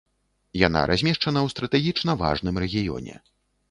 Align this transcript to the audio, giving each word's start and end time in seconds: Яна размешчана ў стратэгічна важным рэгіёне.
Яна 0.67 0.81
размешчана 0.93 1.39
ў 1.45 1.57
стратэгічна 1.57 2.19
важным 2.27 2.55
рэгіёне. 2.69 3.25